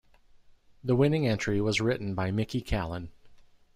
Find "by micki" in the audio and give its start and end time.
2.15-2.65